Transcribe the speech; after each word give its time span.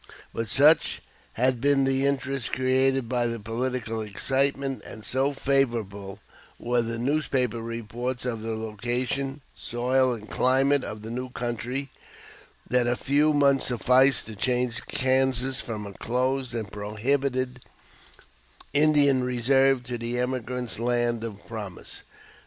But 0.33 0.49
such 0.49 0.99
had 1.33 1.61
been 1.61 1.83
the 1.83 2.07
interest 2.07 2.53
created 2.53 3.07
by 3.07 3.27
the 3.27 3.39
political 3.39 4.01
excitement, 4.01 4.83
and 4.83 5.05
so 5.05 5.31
favorable 5.31 6.17
were 6.57 6.81
the 6.81 6.97
newspaper 6.97 7.61
reports 7.61 8.25
of 8.25 8.41
the 8.41 8.55
location, 8.55 9.41
soil, 9.53 10.11
and 10.13 10.27
climate 10.27 10.83
of 10.83 11.03
the 11.03 11.11
new 11.11 11.29
country, 11.29 11.89
that 12.67 12.87
a 12.87 12.95
few 12.95 13.31
months 13.31 13.67
sufficed 13.67 14.25
to 14.25 14.35
change 14.35 14.83
Kansas 14.87 15.61
from 15.61 15.85
a 15.85 15.93
closed 15.93 16.55
and 16.55 16.71
prohibited 16.71 17.63
Indian 18.73 19.23
reserve 19.23 19.83
to 19.83 19.99
the 19.99 20.17
emigrant's 20.17 20.79
land 20.79 21.23
of 21.23 21.45
promise. 21.47 22.01